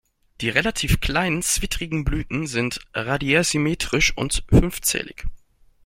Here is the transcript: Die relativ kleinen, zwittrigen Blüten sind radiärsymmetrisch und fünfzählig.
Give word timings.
Die 0.41 0.49
relativ 0.49 0.99
kleinen, 0.99 1.43
zwittrigen 1.43 2.03
Blüten 2.05 2.47
sind 2.47 2.81
radiärsymmetrisch 2.95 4.17
und 4.17 4.43
fünfzählig. 4.49 5.27